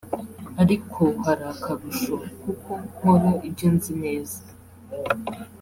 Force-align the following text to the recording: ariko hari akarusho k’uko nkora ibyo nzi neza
ariko 0.61 1.03
hari 1.23 1.43
akarusho 1.53 2.13
k’uko 2.41 2.71
nkora 2.91 3.31
ibyo 3.47 3.67
nzi 3.75 3.93
neza 4.03 4.39